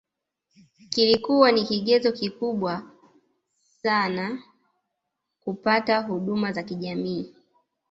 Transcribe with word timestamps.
Kilikua 0.89 1.51
ni 1.51 1.63
kigezo 1.65 2.11
kikubwa 2.11 2.91
caha 3.83 4.37
kupata 5.43 6.01
huduma 6.01 6.51
za 6.51 6.63
kijamii 6.63 7.35